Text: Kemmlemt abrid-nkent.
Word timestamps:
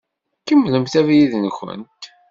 Kemmlemt 0.47 0.93
abrid-nkent. 0.99 2.01